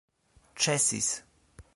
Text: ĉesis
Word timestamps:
ĉesis 0.63 1.11